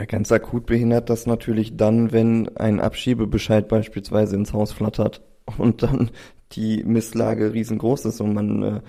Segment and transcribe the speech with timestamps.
[0.00, 5.20] Ja, ganz akut behindert das natürlich dann, wenn ein Abschiebebescheid beispielsweise ins Haus flattert
[5.58, 6.10] und dann
[6.52, 8.80] die Misslage riesengroß ist und man äh,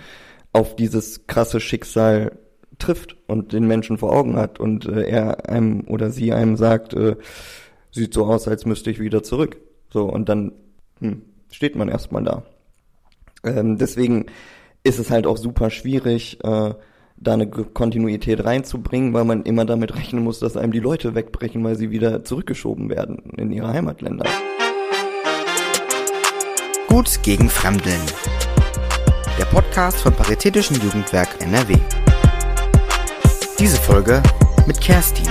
[0.53, 2.39] auf dieses krasse Schicksal
[2.79, 6.93] trifft und den Menschen vor Augen hat und äh, er einem oder sie einem sagt,
[6.93, 7.17] äh,
[7.91, 9.57] sieht so aus, als müsste ich wieder zurück.
[9.89, 10.53] So, und dann
[11.01, 12.43] hm, steht man erstmal da.
[13.43, 14.27] Ähm, deswegen
[14.83, 16.73] ist es halt auch super schwierig, äh,
[17.21, 21.63] da eine Kontinuität reinzubringen, weil man immer damit rechnen muss, dass einem die Leute wegbrechen,
[21.63, 24.25] weil sie wieder zurückgeschoben werden in ihre Heimatländer.
[26.87, 28.01] Gut gegen Fremdeln.
[29.37, 31.75] Der Podcast vom Paritätischen Jugendwerk NRW.
[33.59, 34.23] Diese Folge
[34.65, 35.27] mit Kerstin.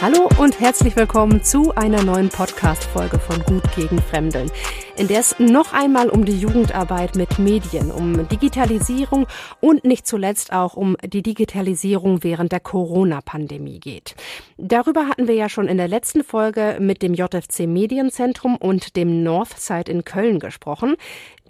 [0.00, 4.50] Hallo und herzlich willkommen zu einer neuen Podcast-Folge von Gut gegen Fremdeln,
[4.96, 9.26] in der es noch einmal um die Jugendarbeit mit Medien, um Digitalisierung
[9.60, 14.14] und nicht zuletzt auch um die Digitalisierung während der Corona-Pandemie geht.
[14.56, 19.22] Darüber hatten wir ja schon in der letzten Folge mit dem JFC Medienzentrum und dem
[19.22, 20.96] Northside in Köln gesprochen.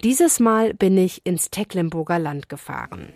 [0.03, 3.13] Dieses Mal bin ich ins Tecklenburger Land gefahren.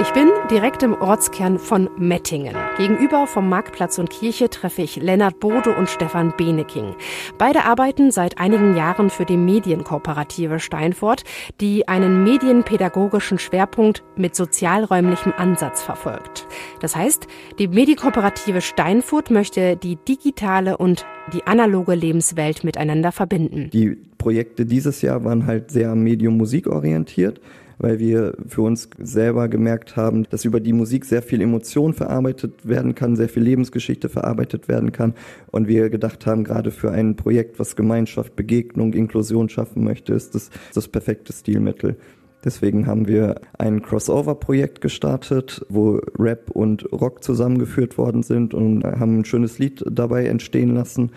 [0.00, 2.54] Ich bin direkt im Ortskern von Mettingen.
[2.76, 6.94] Gegenüber vom Marktplatz und Kirche treffe ich Lennart Bode und Stefan Beneking.
[7.36, 11.24] Beide arbeiten seit einigen Jahren für die Medienkooperative Steinfurt,
[11.60, 16.46] die einen medienpädagogischen Schwerpunkt mit sozialräumlichem Ansatz verfolgt.
[16.80, 17.26] Das heißt,
[17.58, 23.68] die Medienkooperative Steinfurt möchte die digitale und die analoge Lebenswelt miteinander verbinden.
[23.72, 27.40] Die Projekte dieses Jahr waren halt sehr Medium-Musik orientiert
[27.78, 32.68] weil wir für uns selber gemerkt haben, dass über die Musik sehr viel Emotion verarbeitet
[32.68, 35.14] werden kann, sehr viel Lebensgeschichte verarbeitet werden kann
[35.50, 40.34] und wir gedacht haben, gerade für ein Projekt, was Gemeinschaft, Begegnung, Inklusion schaffen möchte, ist
[40.34, 41.96] das das perfekte Stilmittel.
[42.44, 49.20] Deswegen haben wir ein Crossover-Projekt gestartet, wo Rap und Rock zusammengeführt worden sind und haben
[49.20, 51.10] ein schönes Lied dabei entstehen lassen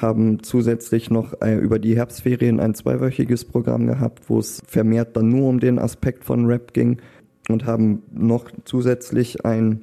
[0.00, 5.28] haben zusätzlich noch äh, über die Herbstferien ein zweiwöchiges Programm gehabt, wo es vermehrt dann
[5.28, 6.98] nur um den Aspekt von Rap ging
[7.48, 9.82] und haben noch zusätzlich ein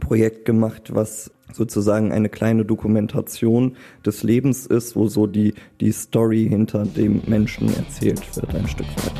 [0.00, 6.46] Projekt gemacht, was sozusagen eine kleine Dokumentation des Lebens ist, wo so die, die Story
[6.48, 9.12] hinter dem Menschen erzählt wird, ein Stück weit.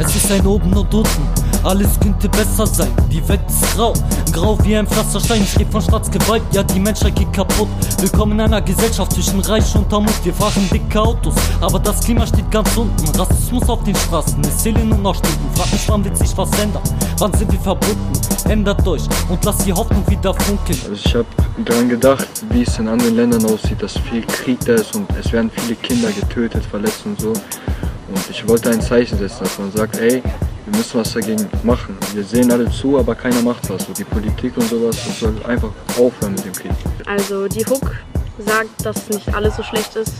[0.00, 2.90] Es ist ein Oben und Unten alles könnte besser sein.
[3.10, 3.92] Die Welt ist grau,
[4.32, 5.42] grau wie ein Pflasterstein.
[5.42, 7.68] Ich rede von Staatsgewalt, ja, die Menschheit geht kaputt.
[8.00, 10.12] Willkommen in einer Gesellschaft zwischen Reich und Armut.
[10.24, 13.18] Wir fahren dicke Autos, aber das Klima steht ganz unten.
[13.18, 15.50] Rassismus auf den Straßen, es zählen nur noch Stunden.
[15.54, 16.82] Frag mich, wann wird sich was ändern?
[17.18, 18.12] Wann sind wir verbunden?
[18.48, 20.78] Ändert euch und lasst die Hoffnung wieder funkeln.
[20.88, 21.26] Also ich habe
[21.64, 25.32] daran gedacht, wie es in anderen Ländern aussieht, dass viel Krieg da ist und es
[25.32, 27.30] werden viele Kinder getötet, verletzt und so.
[27.30, 30.22] Und ich wollte ein Zeichen setzen, dass man sagt, ey,
[30.70, 31.96] wir müssen was dagegen machen.
[32.14, 33.86] Wir sehen alle zu, aber keiner macht was.
[33.86, 36.72] So die Politik und sowas, das soll einfach aufhören mit dem Krieg.
[37.06, 37.96] Also die Hook
[38.38, 40.12] sagt, dass nicht alles so schlecht ist,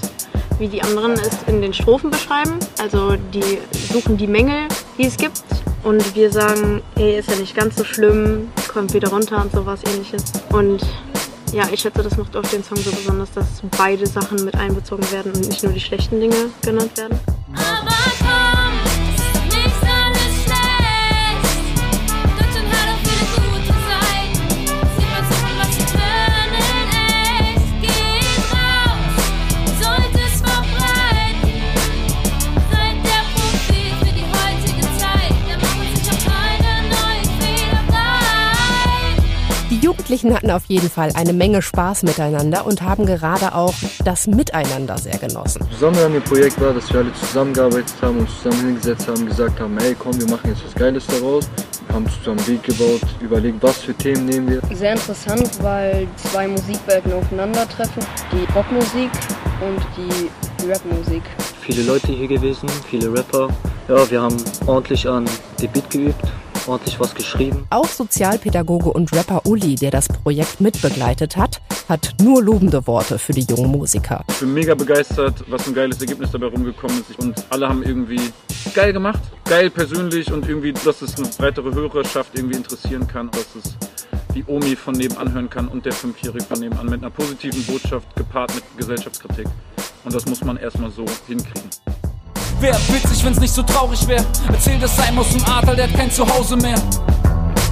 [0.59, 2.59] wie die anderen es in den Strophen beschreiben.
[2.79, 3.59] Also die
[3.93, 5.43] suchen die Mängel, die es gibt.
[5.85, 9.81] Und wir sagen, hey, ist ja nicht ganz so schlimm, kommt wieder runter und sowas
[9.87, 10.25] ähnliches.
[10.51, 10.81] Und
[11.53, 13.47] ja, ich schätze, das macht auf den Song so besonders, dass
[13.79, 17.19] beide Sachen mit einbezogen werden und nicht nur die schlechten Dinge genannt werden.
[40.09, 43.75] Jugendlichen hatten auf jeden Fall eine Menge Spaß miteinander und haben gerade auch
[44.07, 45.67] das Miteinander sehr genossen.
[45.71, 49.61] Besonders an dem Projekt war, dass wir alle zusammengearbeitet haben und zusammen hingesetzt haben, gesagt
[49.61, 51.47] haben, hey komm, wir machen jetzt was Geiles daraus.
[51.87, 54.63] Wir haben zusammen ein Bild gebaut, überlegt, was für Themen nehmen wir.
[54.75, 58.03] Sehr interessant, weil zwei Musikwelten aufeinandertreffen.
[58.33, 59.11] Die Rockmusik
[59.61, 61.23] und die Rapmusik.
[61.61, 63.51] Viele Leute hier gewesen, viele Rapper.
[63.89, 64.37] Ja, wir haben
[64.67, 65.27] ordentlich an
[65.61, 66.25] Debüt geübt
[66.69, 67.67] ordentlich was geschrieben.
[67.71, 73.33] Auch Sozialpädagoge und Rapper Uli, der das Projekt mitbegleitet hat, hat nur lobende Worte für
[73.33, 74.25] die jungen Musiker.
[74.29, 77.19] Ich bin mega begeistert, was ein geiles Ergebnis dabei rumgekommen ist.
[77.19, 78.21] Und alle haben irgendwie
[78.75, 83.55] geil gemacht, geil persönlich und irgendwie, dass es eine breitere Hörerschaft irgendwie interessieren kann, dass
[83.57, 83.75] es
[84.35, 88.15] die Omi von nebenan hören kann und der Fünfjährige von nebenan mit einer positiven Botschaft
[88.15, 89.47] gepaart mit Gesellschaftskritik.
[90.05, 91.71] Und das muss man erstmal so hinkriegen.
[92.61, 94.25] Wär witzig, wenn's nicht so traurig wär.
[94.49, 96.81] Erzählt es einem aus dem Adel, der hat kein Zuhause mehr.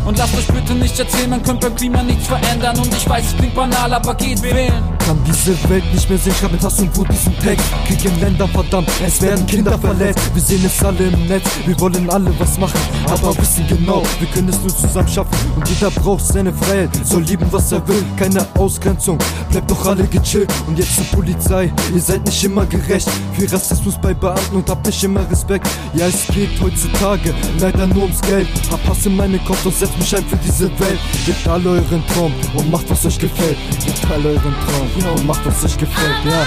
[0.04, 2.78] Und lasst euch bitte nicht erzählen, man könnte beim Klima nichts verändern.
[2.78, 4.95] Und ich weiß, es klingt banal, aber geht wählen.
[5.06, 7.64] Kann diese Welt nicht mehr sehen, schreib mit Hass und Wut diesen Text.
[7.86, 10.34] Krieg in Ländern verdammt, es werden Kinder verletzt.
[10.34, 14.28] Wir sehen es alle im Netz, wir wollen alle was machen, aber wissen genau, wir
[14.28, 15.36] können es nur zusammen schaffen.
[15.54, 19.16] Und jeder braucht seine Freiheit, soll lieben, was er will, keine Ausgrenzung.
[19.50, 23.08] Bleibt doch alle gechillt und jetzt zur Polizei, ihr seid nicht immer gerecht.
[23.38, 25.68] Für Rassismus bei Beamten und habt nicht immer Respekt.
[25.94, 28.48] Ja, es geht heutzutage leider nur ums Geld.
[28.72, 30.98] Hab Hass in meinen Kopf und setzt mich ein für diese Welt.
[31.24, 33.56] Gebt alle euren Traum und macht, was euch gefällt.
[33.84, 36.46] Gebt alle euren Traum ja, und macht, was euch gefällt, ja.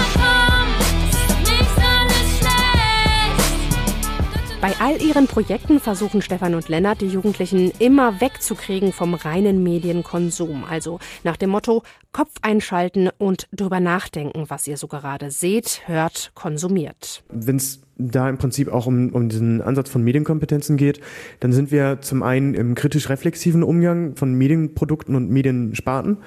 [4.60, 10.64] Bei all ihren Projekten versuchen Stefan und Lennart die Jugendlichen immer wegzukriegen vom reinen Medienkonsum.
[10.64, 11.82] Also nach dem Motto
[12.12, 17.22] Kopf einschalten und drüber nachdenken, was ihr so gerade seht, hört, konsumiert.
[17.30, 21.00] Wenn's da im Prinzip auch um, um diesen Ansatz von Medienkompetenzen geht,
[21.40, 26.18] dann sind wir zum einen im kritisch-reflexiven Umgang von Medienprodukten und Mediensparten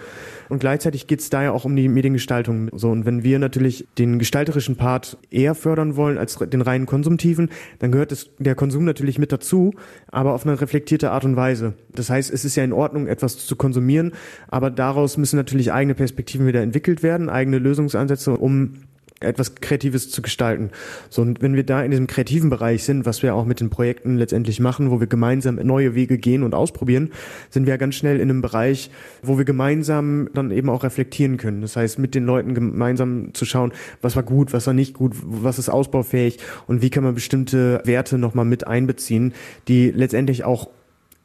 [0.54, 2.70] und gleichzeitig geht es da ja auch um die Mediengestaltung.
[2.74, 7.50] So und wenn wir natürlich den gestalterischen Part eher fördern wollen als den reinen konsumtiven,
[7.80, 9.74] dann gehört es, der Konsum natürlich mit dazu,
[10.12, 11.74] aber auf eine reflektierte Art und Weise.
[11.94, 14.14] Das heißt, es ist ja in Ordnung, etwas zu konsumieren,
[14.48, 18.76] aber daraus müssen natürlich eigene Perspektiven wieder entwickelt werden, eigene Lösungsansätze, um
[19.20, 20.72] etwas Kreatives zu gestalten.
[21.10, 23.70] So, und wenn wir da in diesem kreativen Bereich sind, was wir auch mit den
[23.70, 27.12] Projekten letztendlich machen, wo wir gemeinsam neue Wege gehen und ausprobieren,
[27.50, 28.90] sind wir ganz schnell in einem Bereich,
[29.22, 31.62] wo wir gemeinsam dann eben auch reflektieren können.
[31.62, 33.72] Das heißt, mit den Leuten gemeinsam zu schauen,
[34.02, 37.82] was war gut, was war nicht gut, was ist ausbaufähig und wie kann man bestimmte
[37.86, 39.34] Werte nochmal mit einbeziehen,
[39.68, 40.70] die letztendlich auch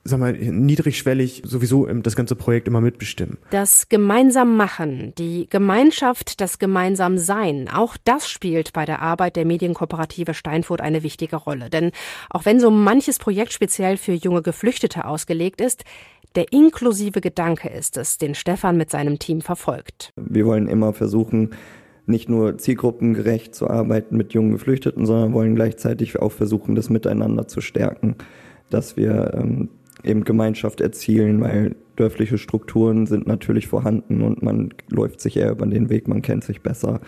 [0.08, 3.38] sag mal, niedrigschwellig sowieso das ganze Projekt immer mitbestimmen.
[3.50, 9.44] Das gemeinsam machen, die Gemeinschaft, das gemeinsam sein, auch das spielt bei der Arbeit der
[9.44, 11.70] Medienkooperative Steinfurt eine wichtige Rolle.
[11.70, 11.92] Denn
[12.30, 15.84] auch wenn so manches Projekt speziell für junge Geflüchtete ausgelegt ist,
[16.34, 20.12] der inklusive Gedanke ist es, den Stefan mit seinem Team verfolgt.
[20.16, 21.50] Wir wollen immer versuchen,
[22.06, 27.48] nicht nur zielgruppengerecht zu arbeiten mit jungen Geflüchteten, sondern wollen gleichzeitig auch versuchen, das Miteinander
[27.48, 28.16] zu stärken,
[28.70, 29.68] dass wir ähm,
[30.04, 35.66] eben Gemeinschaft erzielen, weil dörfliche Strukturen sind natürlich vorhanden und man läuft sich eher über
[35.66, 37.00] den Weg, man kennt sich besser.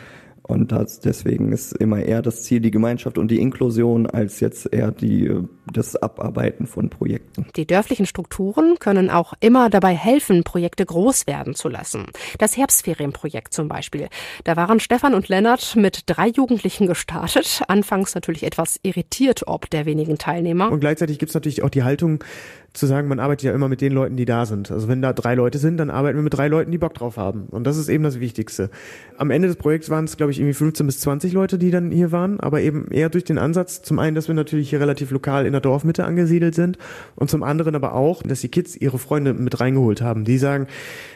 [0.51, 4.73] Und das, deswegen ist immer eher das Ziel die Gemeinschaft und die Inklusion als jetzt
[4.73, 5.31] eher die,
[5.73, 7.47] das Abarbeiten von Projekten.
[7.57, 12.07] Die dörflichen Strukturen können auch immer dabei helfen, Projekte groß werden zu lassen.
[12.39, 14.09] Das Herbstferienprojekt zum Beispiel.
[14.45, 17.63] Da waren Stefan und Lennart mit drei Jugendlichen gestartet.
[17.69, 20.71] Anfangs natürlich etwas irritiert ob der wenigen Teilnehmer.
[20.71, 22.25] Und gleichzeitig gibt es natürlich auch die Haltung,
[22.73, 24.71] zu sagen, man arbeitet ja immer mit den Leuten, die da sind.
[24.71, 27.17] Also wenn da drei Leute sind, dann arbeiten wir mit drei Leuten, die Bock drauf
[27.17, 27.47] haben.
[27.51, 28.71] Und das ist eben das Wichtigste.
[29.19, 31.91] Am Ende des Projekts waren es, glaube ich, irgendwie 15 bis 20 Leute, die dann
[31.91, 35.11] hier waren, aber eben eher durch den Ansatz, zum einen, dass wir natürlich hier relativ
[35.11, 36.79] lokal in der Dorfmitte angesiedelt sind
[37.15, 40.25] und zum anderen aber auch, dass die Kids ihre Freunde mit reingeholt haben.
[40.25, 40.67] Die sagen,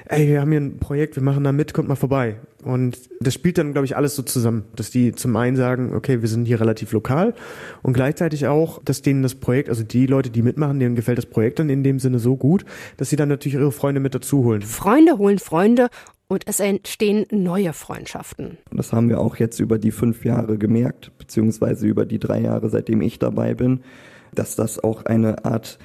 [0.07, 2.37] ey, wir haben hier ein Projekt, wir machen da mit, kommt mal vorbei.
[2.63, 6.23] Und das spielt dann, glaube ich, alles so zusammen, dass die zum einen sagen, okay,
[6.23, 7.35] wir sind hier relativ lokal
[7.83, 11.27] und gleichzeitig auch, dass denen das Projekt, also die Leute, die mitmachen, denen gefällt das
[11.27, 12.65] Projekt dann in dem Sinne so gut,
[12.97, 14.63] dass sie dann natürlich ihre Freunde mit dazu holen.
[14.63, 15.89] Freunde holen Freunde
[16.27, 18.57] und es entstehen neue Freundschaften.
[18.73, 22.71] Das haben wir auch jetzt über die fünf Jahre gemerkt, beziehungsweise über die drei Jahre,
[22.71, 23.81] seitdem ich dabei bin,
[24.35, 25.79] dass das auch eine Art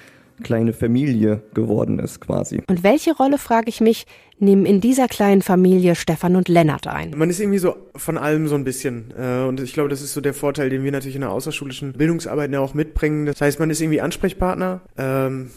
[0.43, 2.61] kleine Familie geworden ist quasi.
[2.67, 4.05] Und welche Rolle, frage ich mich,
[4.39, 7.13] nehmen in dieser kleinen Familie Stefan und Lennart ein?
[7.15, 9.13] Man ist irgendwie so von allem so ein bisschen.
[9.17, 11.93] Äh, und ich glaube, das ist so der Vorteil, den wir natürlich in der außerschulischen
[11.93, 13.25] Bildungsarbeit ja auch mitbringen.
[13.25, 14.81] Das heißt, man ist irgendwie Ansprechpartner.
[14.97, 15.49] Ähm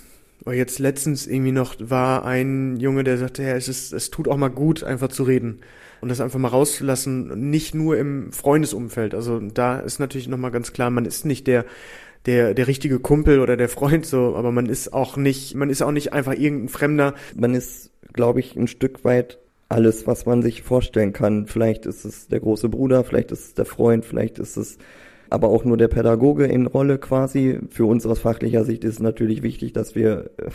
[0.50, 4.36] jetzt letztens irgendwie noch war ein Junge, der sagte, ja, es ist, es tut auch
[4.36, 5.60] mal gut, einfach zu reden
[6.00, 9.14] und das einfach mal rauszulassen, nicht nur im Freundesumfeld.
[9.14, 11.64] Also da ist natürlich nochmal ganz klar, man ist nicht der
[12.26, 15.82] der, der richtige Kumpel oder der Freund so, aber man ist auch nicht, man ist
[15.82, 17.14] auch nicht einfach irgendein Fremder.
[17.34, 19.38] Man ist, glaube ich, ein Stück weit
[19.68, 21.46] alles, was man sich vorstellen kann.
[21.46, 24.78] Vielleicht ist es der große Bruder, vielleicht ist es der Freund, vielleicht ist es
[25.30, 27.58] aber auch nur der Pädagoge in Rolle quasi.
[27.70, 30.50] Für uns aus fachlicher Sicht ist es natürlich wichtig, dass wir äh,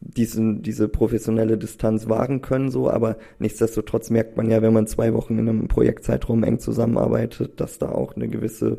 [0.00, 5.12] diesen, diese professionelle Distanz wahren können, so, aber nichtsdestotrotz merkt man ja, wenn man zwei
[5.12, 8.78] Wochen in einem Projektzeitraum eng zusammenarbeitet, dass da auch eine gewisse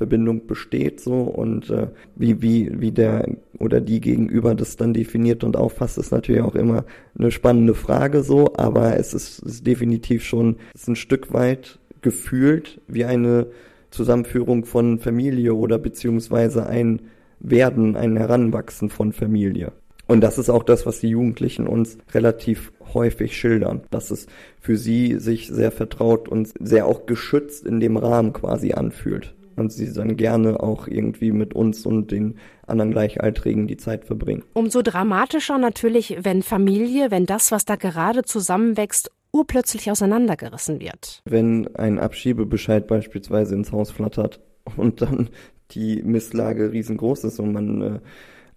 [0.00, 5.44] Verbindung besteht so und äh, wie wie wie der oder die Gegenüber das dann definiert
[5.44, 6.86] und auffasst, ist natürlich auch immer
[7.18, 12.80] eine spannende Frage so, aber es ist, ist definitiv schon ist ein Stück weit gefühlt
[12.88, 13.48] wie eine
[13.90, 17.02] Zusammenführung von Familie oder beziehungsweise ein
[17.38, 19.72] Werden, ein Heranwachsen von Familie.
[20.06, 24.28] Und das ist auch das, was die Jugendlichen uns relativ häufig schildern, dass es
[24.60, 29.72] für sie sich sehr vertraut und sehr auch geschützt in dem Rahmen quasi anfühlt und
[29.72, 34.44] sie dann gerne auch irgendwie mit uns und den anderen Gleichaltrigen die Zeit verbringen.
[34.54, 41.22] Umso dramatischer natürlich, wenn Familie, wenn das, was da gerade zusammenwächst, urplötzlich auseinandergerissen wird.
[41.24, 44.40] Wenn ein Abschiebebescheid beispielsweise ins Haus flattert
[44.76, 45.30] und dann
[45.72, 48.00] die Misslage riesengroß ist und man äh,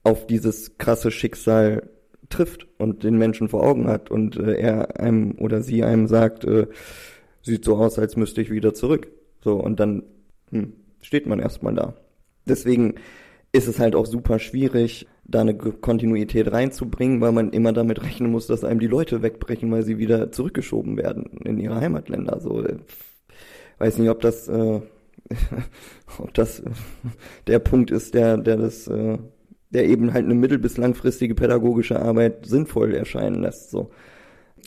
[0.03, 1.89] auf dieses krasse Schicksal
[2.29, 6.43] trifft und den Menschen vor Augen hat und äh, er einem oder sie einem sagt,
[6.45, 6.67] äh,
[7.41, 9.11] sieht so aus, als müsste ich wieder zurück.
[9.43, 10.03] So, und dann
[10.49, 10.73] hm,
[11.03, 11.93] steht man erstmal da.
[12.45, 12.95] Deswegen
[13.51, 18.31] ist es halt auch super schwierig, da eine Kontinuität reinzubringen, weil man immer damit rechnen
[18.31, 22.39] muss, dass einem die Leute wegbrechen, weil sie wieder zurückgeschoben werden in ihre Heimatländer.
[22.41, 22.77] So, äh,
[23.77, 24.81] weiß nicht, ob das, äh,
[26.17, 26.63] ob das
[27.47, 29.17] der Punkt ist, der, der das, äh,
[29.69, 33.69] der eben halt eine mittel- bis langfristige pädagogische Arbeit sinnvoll erscheinen lässt.
[33.71, 33.91] So.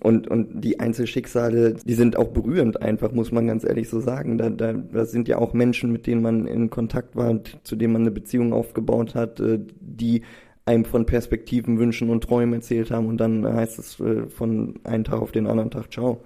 [0.02, 4.36] Und, und die Einzelschicksale, die sind auch berührend einfach, muss man ganz ehrlich so sagen.
[4.36, 7.94] Da, da, da sind ja auch Menschen, mit denen man in Kontakt war, zu denen
[7.94, 10.22] man eine Beziehung aufgebaut hat, äh, die
[10.66, 15.04] einem von Perspektiven, Wünschen und Träumen erzählt haben und dann heißt es äh, von einem
[15.04, 16.20] Tag auf den anderen Tag, ciao.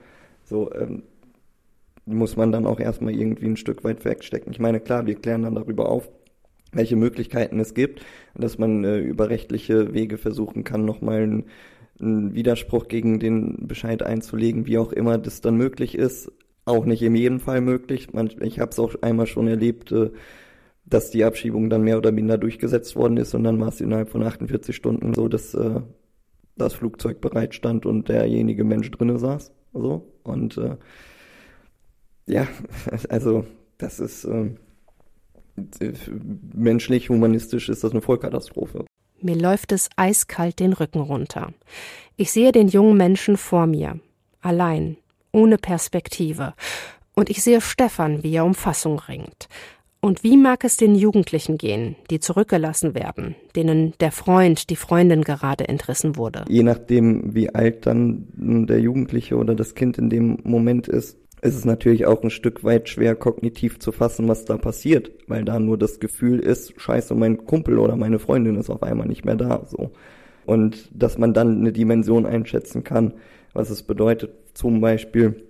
[0.45, 1.03] So, ähm,
[2.07, 4.53] muss man dann auch erstmal irgendwie ein Stück weit wegstecken.
[4.53, 6.09] Ich meine, klar, wir klären dann darüber auf,
[6.73, 8.01] welche Möglichkeiten es gibt,
[8.35, 11.45] dass man äh, über rechtliche Wege versuchen kann, nochmal ein
[12.01, 16.33] einen Widerspruch gegen den Bescheid einzulegen, wie auch immer das dann möglich ist.
[16.65, 18.09] Auch nicht in jedem Fall möglich.
[18.41, 20.11] Ich habe es auch einmal schon erlebt, äh,
[20.85, 24.11] dass die Abschiebung dann mehr oder minder durchgesetzt worden ist und dann war es innerhalb
[24.11, 25.81] von 48 Stunden so, dass äh,
[26.57, 29.53] das Flugzeug bereit stand und derjenige Mensch drinne saß.
[29.73, 30.77] So und äh,
[32.27, 32.47] ja,
[33.09, 33.45] also
[33.79, 34.51] das ist äh,
[36.55, 38.85] menschlich, humanistisch ist das eine Vollkatastrophe.
[39.23, 41.53] Mir läuft es eiskalt den Rücken runter.
[42.17, 44.01] Ich sehe den jungen Menschen vor mir,
[44.41, 44.97] allein,
[45.33, 46.55] ohne Perspektive.
[47.15, 49.49] Und ich sehe Stefan, wie er um Fassung ringt.
[50.03, 55.23] Und wie mag es den Jugendlichen gehen, die zurückgelassen werden, denen der Freund, die Freundin
[55.23, 56.47] gerade entrissen wurde?
[56.49, 61.57] Je nachdem, wie alt dann der Jugendliche oder das Kind in dem Moment ist, ist
[61.57, 65.59] es natürlich auch ein Stück weit schwer kognitiv zu fassen, was da passiert, weil da
[65.59, 69.37] nur das Gefühl ist, scheiße, mein Kumpel oder meine Freundin ist auf einmal nicht mehr
[69.37, 69.91] da, so.
[70.45, 73.15] Und dass man dann eine Dimension einschätzen kann,
[73.53, 75.45] was es bedeutet, zum Beispiel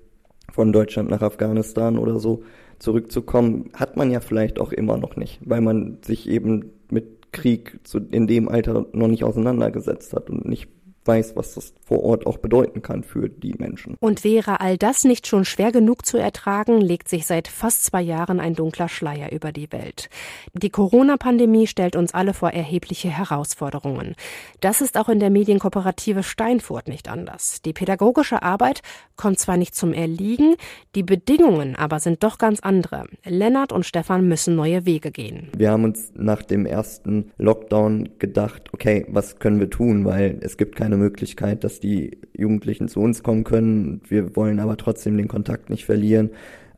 [0.52, 2.42] von Deutschland nach Afghanistan oder so
[2.78, 7.78] zurückzukommen, hat man ja vielleicht auch immer noch nicht, weil man sich eben mit Krieg
[7.84, 10.68] zu, in dem Alter noch nicht auseinandergesetzt hat und nicht
[11.04, 13.96] weiß, was das vor Ort auch bedeuten kann für die Menschen.
[14.00, 18.02] Und wäre all das nicht schon schwer genug zu ertragen, legt sich seit fast zwei
[18.02, 20.10] Jahren ein dunkler Schleier über die Welt.
[20.52, 24.14] Die Corona-Pandemie stellt uns alle vor erhebliche Herausforderungen.
[24.60, 27.62] Das ist auch in der Medienkooperative Steinfurt nicht anders.
[27.62, 28.82] Die pädagogische Arbeit
[29.16, 30.56] kommt zwar nicht zum Erliegen,
[30.94, 33.04] die Bedingungen aber sind doch ganz andere.
[33.24, 35.48] Lennart und Stefan müssen neue Wege gehen.
[35.56, 40.56] Wir haben uns nach dem ersten Lockdown gedacht, okay, was können wir tun, weil es
[40.56, 44.00] gibt keine Möglichkeit, dass die Jugendlichen zu uns kommen können.
[44.08, 46.30] Wir wollen aber trotzdem den Kontakt nicht verlieren.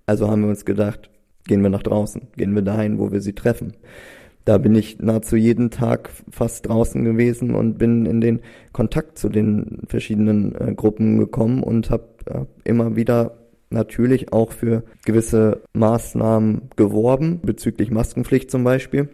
[0.06, 1.10] Also haben wir uns gedacht,
[1.46, 3.74] gehen wir nach draußen, gehen wir dahin, wo wir sie treffen.
[4.44, 8.40] Da bin ich nahezu jeden Tag fast draußen gewesen und bin in den
[8.72, 13.38] Kontakt zu den verschiedenen äh, Gruppen gekommen und habe äh, immer wieder
[13.70, 19.08] natürlich auch für gewisse Maßnahmen geworben, bezüglich Maskenpflicht zum Beispiel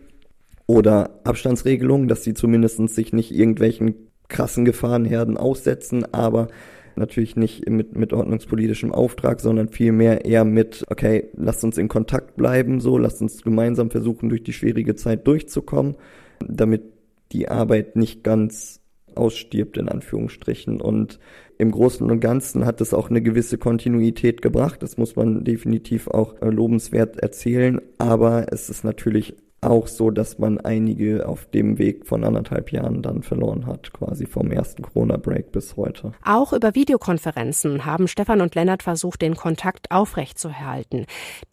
[0.69, 6.49] oder Abstandsregelungen, dass sie zumindest sich nicht irgendwelchen krassen Gefahrenherden aussetzen, aber
[6.97, 12.37] natürlich nicht mit, mit ordnungspolitischem Auftrag, sondern vielmehr eher mit, okay, lasst uns in Kontakt
[12.37, 15.97] bleiben, so, lasst uns gemeinsam versuchen, durch die schwierige Zeit durchzukommen,
[16.47, 16.83] damit
[17.33, 18.81] die Arbeit nicht ganz
[19.15, 20.81] ausstirbt, in Anführungsstrichen.
[20.81, 21.19] Und
[21.59, 24.83] im Großen und Ganzen hat es auch eine gewisse Kontinuität gebracht.
[24.83, 27.81] Das muss man definitiv auch äh, lobenswert erzählen.
[27.99, 33.03] Aber es ist natürlich auch so, dass man einige auf dem Weg von anderthalb Jahren
[33.03, 36.13] dann verloren hat, quasi vom ersten Corona-Break bis heute.
[36.25, 41.07] Auch über Videokonferenzen haben Stefan und Lennart versucht, den Kontakt aufrechtzuerhalten.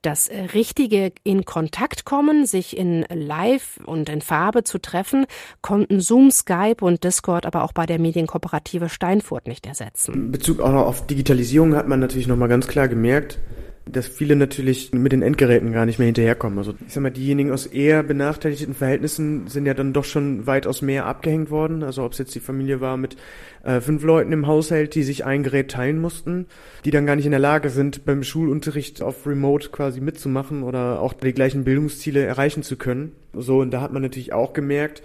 [0.03, 5.25] Das richtige in Kontakt kommen, sich in Live und in Farbe zu treffen,
[5.61, 10.13] konnten Zoom, Skype und Discord aber auch bei der Medienkooperative Steinfurt nicht ersetzen.
[10.13, 13.39] In Bezug auch noch auf Digitalisierung hat man natürlich nochmal ganz klar gemerkt,
[13.89, 16.57] dass viele natürlich mit den Endgeräten gar nicht mehr hinterherkommen.
[16.57, 20.81] Also ich sag mal, diejenigen aus eher benachteiligten Verhältnissen sind ja dann doch schon weitaus
[20.81, 21.83] mehr abgehängt worden.
[21.83, 23.15] Also ob es jetzt die Familie war mit
[23.63, 26.47] äh, fünf Leuten im Haushalt, die sich ein Gerät teilen mussten,
[26.83, 30.99] die dann gar nicht in der Lage sind, beim Schulunterricht auf Remote quasi mitzumachen oder
[30.99, 33.11] auch die gleichen Bildungsziele erreichen zu können.
[33.33, 35.03] So, und da hat man natürlich auch gemerkt,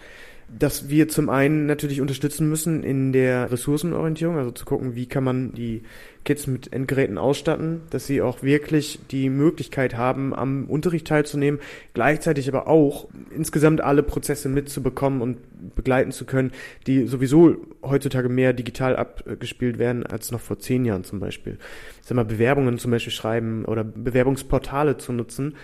[0.58, 5.24] dass wir zum einen natürlich unterstützen müssen in der Ressourcenorientierung, also zu gucken, wie kann
[5.24, 5.82] man die
[6.24, 11.60] Kids mit Endgeräten ausstatten, dass sie auch wirklich die Möglichkeit haben, am Unterricht teilzunehmen,
[11.94, 15.38] gleichzeitig aber auch insgesamt alle Prozesse mitzubekommen und
[15.74, 16.52] begleiten zu können,
[16.86, 21.58] die sowieso heutzutage mehr digital abgespielt werden als noch vor zehn Jahren zum Beispiel.
[22.02, 25.54] Ich sag mal, Bewerbungen zum Beispiel schreiben oder Bewerbungsportale zu nutzen,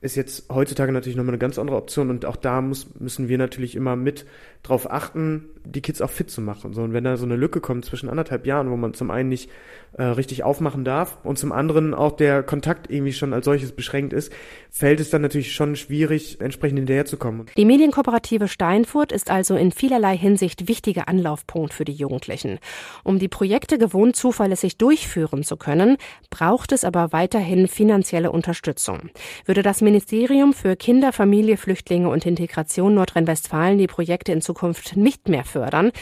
[0.00, 3.38] ist jetzt heutzutage natürlich nochmal eine ganz andere Option und auch da muss, müssen wir
[3.38, 4.24] natürlich immer mit
[4.62, 6.72] drauf achten, die Kids auch fit zu machen.
[6.74, 9.28] So, und wenn da so eine Lücke kommt zwischen anderthalb Jahren, wo man zum einen
[9.28, 9.50] nicht
[9.92, 14.12] äh, richtig aufmachen darf und zum anderen auch der Kontakt irgendwie schon als solches beschränkt
[14.12, 14.32] ist,
[14.70, 17.46] fällt es dann natürlich schon schwierig, entsprechend hinterherzukommen.
[17.56, 22.58] Die Medienkooperative Steinfurt ist also in vielerlei Hinsicht wichtiger Anlaufpunkt für die Jugendlichen.
[23.02, 25.96] Um die Projekte gewohnt zuverlässig durchführen zu können,
[26.30, 29.10] braucht es aber weiterhin finanzielle Unterstützung.
[29.44, 35.28] Würde das Ministerium für Kinder, Familie, Flüchtlinge und Integration Nordrhein-Westfalen die Projekte in Zukunft nicht
[35.28, 35.92] mehr fördern,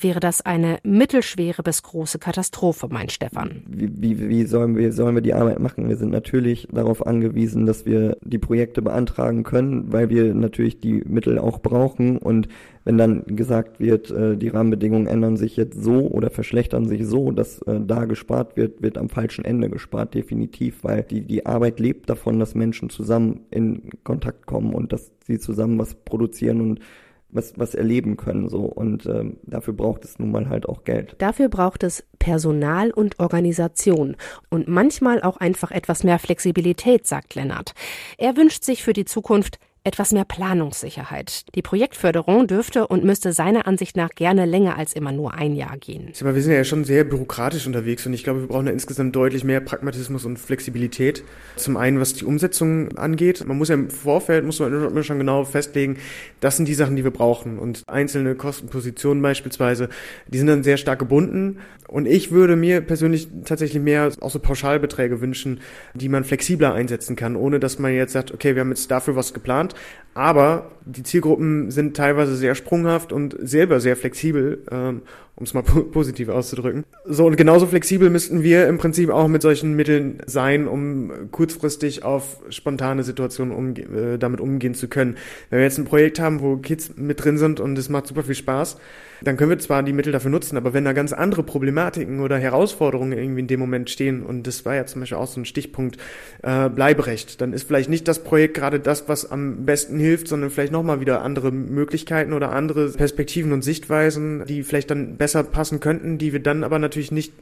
[0.00, 3.62] wäre das eine mittelschwere bis große Katastrophe, meint Stefan.
[3.66, 5.90] Wie, wie, wie sollen, wir, sollen wir die Arbeit machen?
[5.90, 11.02] Wir sind natürlich darauf angewiesen, dass wir die Projekte beantragen können, weil wir natürlich die
[11.04, 12.16] Mittel auch brauchen.
[12.16, 12.48] Und
[12.84, 17.30] wenn dann gesagt wird, äh, die Rahmenbedingungen ändern sich jetzt so oder verschlechtern sich so,
[17.30, 21.78] dass äh, da gespart wird, wird am falschen Ende gespart, definitiv, weil die, die Arbeit
[21.78, 26.80] lebt davon, dass Menschen zusammen in Kontakt kommen und dass sie zusammen was produzieren und
[27.30, 31.14] was, was erleben können so und ähm, dafür braucht es nun mal halt auch Geld.
[31.18, 34.16] Dafür braucht es Personal und Organisation
[34.48, 37.74] und manchmal auch einfach etwas mehr Flexibilität, sagt Lennart.
[38.16, 39.58] Er wünscht sich für die Zukunft
[39.88, 41.46] etwas mehr Planungssicherheit.
[41.54, 45.78] Die Projektförderung dürfte und müsste seiner Ansicht nach gerne länger als immer nur ein Jahr
[45.78, 46.12] gehen.
[46.20, 49.16] Aber wir sind ja schon sehr bürokratisch unterwegs und ich glaube, wir brauchen ja insgesamt
[49.16, 51.24] deutlich mehr Pragmatismus und Flexibilität.
[51.56, 53.44] Zum einen, was die Umsetzung angeht.
[53.46, 55.96] Man muss ja im Vorfeld, muss man schon genau festlegen,
[56.40, 57.58] das sind die Sachen, die wir brauchen.
[57.58, 59.88] Und einzelne Kostenpositionen beispielsweise,
[60.26, 61.60] die sind dann sehr stark gebunden.
[61.88, 65.60] Und ich würde mir persönlich tatsächlich mehr auch so Pauschalbeträge wünschen,
[65.94, 69.16] die man flexibler einsetzen kann, ohne dass man jetzt sagt, okay, wir haben jetzt dafür
[69.16, 69.74] was geplant,
[70.14, 75.02] aber die Zielgruppen sind teilweise sehr sprunghaft und selber sehr flexibel, ähm,
[75.38, 76.84] um es mal positiv auszudrücken.
[77.04, 82.02] So, und genauso flexibel müssten wir im Prinzip auch mit solchen Mitteln sein, um kurzfristig
[82.02, 85.16] auf spontane Situationen umge äh, damit umgehen zu können.
[85.50, 88.24] Wenn wir jetzt ein Projekt haben, wo Kids mit drin sind und es macht super
[88.24, 88.78] viel Spaß,
[89.22, 92.38] dann können wir zwar die Mittel dafür nutzen, aber wenn da ganz andere Problematiken oder
[92.38, 95.44] Herausforderungen irgendwie in dem Moment stehen, und das war ja zum Beispiel auch so ein
[95.44, 95.96] Stichpunkt
[96.42, 100.50] äh, Bleiberecht, dann ist vielleicht nicht das Projekt gerade das, was am besten hilft, sondern
[100.50, 105.80] vielleicht nochmal wieder andere Möglichkeiten oder andere Perspektiven und Sichtweisen, die vielleicht dann besser passen
[105.80, 107.32] könnten, die wir dann aber natürlich nicht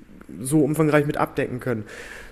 [0.40, 1.84] so umfangreich mit abdecken können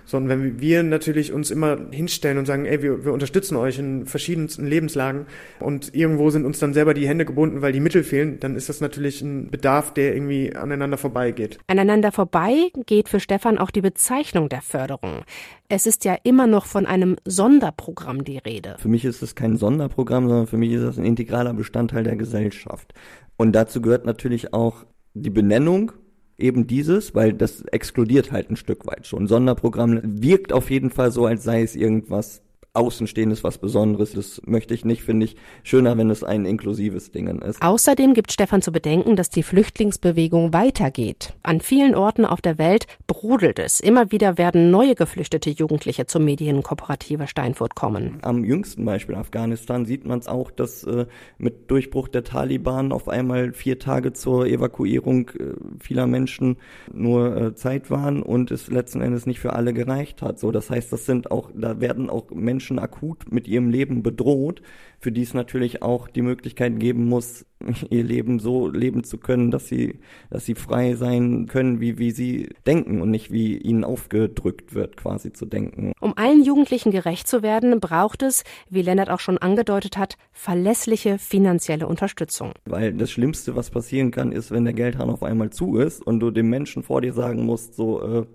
[0.06, 4.06] sondern wenn wir natürlich uns immer hinstellen und sagen, ey, wir, wir unterstützen euch in
[4.06, 5.26] verschiedensten Lebenslagen
[5.60, 8.68] und irgendwo sind uns dann selber die Hände gebunden, weil die Mittel fehlen, dann ist
[8.68, 11.58] das natürlich ein Bedarf, der irgendwie aneinander vorbeigeht.
[11.66, 15.22] Aneinander vorbei geht für Stefan auch die Bezeichnung der Förderung.
[15.68, 18.76] Es ist ja immer noch von einem Sonderprogramm die Rede.
[18.78, 22.16] Für mich ist es kein Sonderprogramm, sondern für mich ist es ein integraler Bestandteil der
[22.16, 22.92] Gesellschaft.
[23.36, 25.92] Und dazu gehört natürlich auch die Benennung
[26.36, 29.26] eben dieses, weil das exkludiert halt ein Stück weit schon.
[29.26, 32.42] Sonderprogramm wirkt auf jeden Fall so, als sei es irgendwas
[32.74, 34.12] Außenstehendes, was Besonderes.
[34.14, 37.62] Das möchte ich nicht, finde ich schöner, wenn es ein inklusives Ding ist.
[37.62, 41.34] Außerdem gibt Stefan zu bedenken, dass die Flüchtlingsbewegung weitergeht.
[41.44, 43.78] An vielen Orten auf der Welt brodelt es.
[43.78, 48.18] Immer wieder werden neue geflüchtete Jugendliche zur Medienkooperativer Steinfurt kommen.
[48.22, 51.06] Am jüngsten Beispiel Afghanistan sieht man es auch, dass äh,
[51.38, 56.56] mit Durchbruch der Taliban auf einmal vier Tage zur Evakuierung äh, vieler Menschen
[56.92, 60.40] nur äh, Zeit waren und es letzten Endes nicht für alle gereicht hat.
[60.40, 64.02] So, das heißt, das sind auch, da werden auch Menschen Menschen akut mit ihrem Leben
[64.02, 64.62] bedroht,
[64.98, 67.44] für die es natürlich auch die Möglichkeit geben muss,
[67.90, 70.00] ihr Leben so leben zu können, dass sie,
[70.30, 74.96] dass sie frei sein können, wie, wie sie denken und nicht wie ihnen aufgedrückt wird,
[74.96, 75.92] quasi zu denken.
[76.00, 81.18] Um allen Jugendlichen gerecht zu werden, braucht es, wie Lennart auch schon angedeutet hat, verlässliche
[81.18, 82.52] finanzielle Unterstützung.
[82.64, 86.20] Weil das Schlimmste, was passieren kann, ist, wenn der Geldhahn auf einmal zu ist und
[86.20, 88.26] du dem Menschen vor dir sagen musst, so, äh,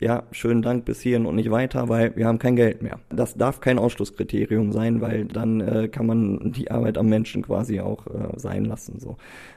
[0.00, 3.00] ja, schönen Dank bis hierhin und nicht weiter, weil wir haben kein Geld mehr.
[3.10, 7.80] Das darf kein Ausschlusskriterium sein, weil dann äh, kann man die Arbeit am Menschen quasi
[7.80, 8.98] auch äh, sein lassen.
[8.98, 9.16] So.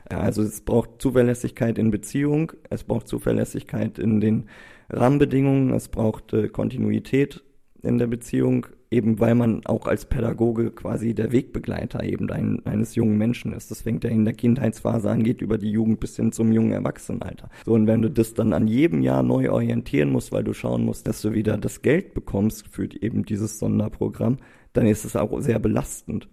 [0.09, 4.45] Also es braucht Zuverlässigkeit in Beziehung, es braucht Zuverlässigkeit in den
[4.89, 7.43] Rahmenbedingungen, es braucht äh, Kontinuität
[7.83, 12.95] in der Beziehung, eben weil man auch als Pädagoge quasi der Wegbegleiter eben ein, eines
[12.95, 13.69] jungen Menschen ist.
[13.69, 16.71] Das fängt ja in der Kindheitsphase an, geht über die Jugend bis hin zum jungen
[16.71, 17.49] Erwachsenenalter.
[17.65, 20.85] So, und wenn du das dann an jedem Jahr neu orientieren musst, weil du schauen
[20.85, 24.37] musst, dass du wieder das Geld bekommst für eben dieses Sonderprogramm,
[24.73, 26.29] dann ist es auch sehr belastend.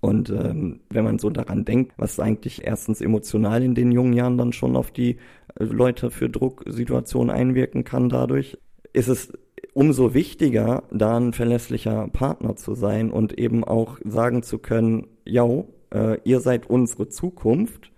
[0.00, 4.36] Und ähm, wenn man so daran denkt, was eigentlich erstens emotional in den jungen Jahren
[4.36, 5.16] dann schon auf die
[5.58, 8.58] äh, Leute für Drucksituationen einwirken kann dadurch,
[8.92, 9.32] ist es
[9.78, 15.46] umso wichtiger, da ein verlässlicher Partner zu sein und eben auch sagen zu können, ja,
[15.94, 17.92] äh, ihr seid unsere Zukunft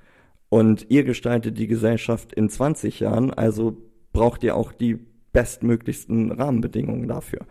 [0.51, 3.79] und ihr gestaltet die Gesellschaft in 20 Jahren, also
[4.13, 4.99] braucht ihr auch die
[5.33, 7.47] bestmöglichsten Rahmenbedingungen dafür.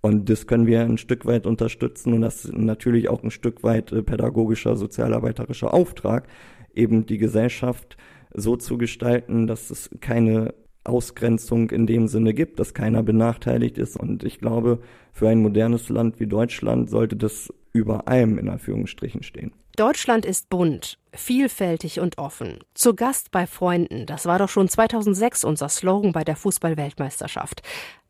[0.00, 3.62] Und das können wir ein Stück weit unterstützen und das ist natürlich auch ein Stück
[3.64, 6.26] weit äh, pädagogischer, sozialarbeiterischer Auftrag,
[6.74, 7.98] eben die Gesellschaft
[8.32, 13.96] so zu gestalten, dass es keine Ausgrenzung in dem Sinne gibt, dass keiner benachteiligt ist.
[13.96, 14.80] Und ich glaube,
[15.12, 19.52] für ein modernes Land wie Deutschland sollte das über allem in Anführungsstrichen stehen.
[19.76, 22.58] Deutschland ist bunt, vielfältig und offen.
[22.74, 27.62] Zu Gast bei Freunden, das war doch schon 2006 unser Slogan bei der Fußballweltmeisterschaft.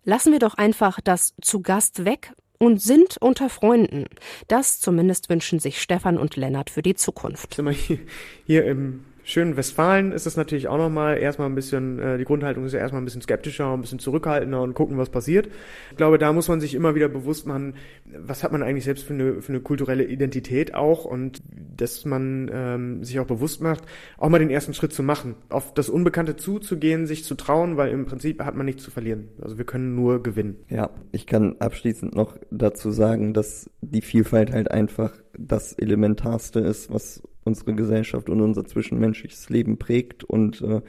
[0.05, 4.05] Lassen wir doch einfach das zu Gast weg und sind unter Freunden.
[4.49, 7.55] Das zumindest wünschen sich Stefan und Lennart für die Zukunft.
[7.55, 7.99] Sind wir hier,
[8.47, 12.65] hier im schönen Westfalen ist es natürlich auch nochmal erstmal ein bisschen, äh, die Grundhaltung
[12.65, 15.49] ist ja erstmal ein bisschen skeptischer, ein bisschen zurückhaltender und gucken, was passiert.
[15.91, 19.05] Ich glaube, da muss man sich immer wieder bewusst machen, was hat man eigentlich selbst
[19.05, 21.43] für eine, für eine kulturelle Identität auch und
[21.77, 23.85] dass man ähm, sich auch bewusst macht,
[24.19, 27.91] auch mal den ersten Schritt zu machen, auf das Unbekannte zuzugehen, sich zu trauen, weil
[27.91, 29.29] im Prinzip hat man nichts zu verlieren.
[29.41, 30.57] Also wir können nur gewinnen.
[30.69, 36.93] Ja, ich kann abschließend noch dazu sagen, dass die Vielfalt halt einfach das Elementarste ist,
[36.93, 40.81] was unsere Gesellschaft und unser zwischenmenschliches Leben prägt und äh,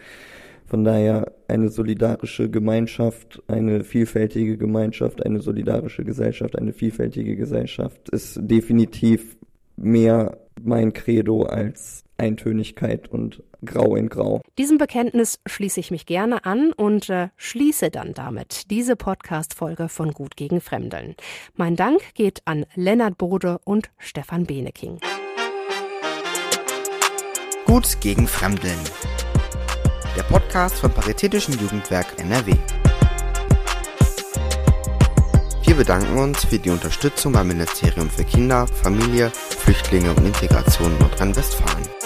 [0.65, 8.39] von daher eine solidarische Gemeinschaft, eine vielfältige Gemeinschaft, eine solidarische Gesellschaft, eine vielfältige Gesellschaft ist
[8.41, 9.37] definitiv
[9.77, 14.41] mehr mein Credo als Eintönigkeit und Grau in Grau.
[14.57, 20.13] Diesem Bekenntnis schließe ich mich gerne an und äh, schließe dann damit diese Podcast-Folge von
[20.13, 21.15] Gut gegen Fremdeln.
[21.55, 24.99] Mein Dank geht an Lennart Bode und Stefan Beneking.
[27.75, 28.79] Gut gegen Fremdeln.
[30.15, 32.53] Der Podcast vom Paritätischen Jugendwerk NRW.
[35.65, 42.04] Wir bedanken uns für die Unterstützung beim Ministerium für Kinder, Familie, Flüchtlinge und Integration Nordrhein-Westfalen.